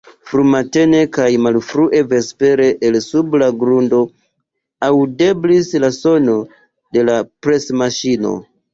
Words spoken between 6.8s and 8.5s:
de la presmaŝino.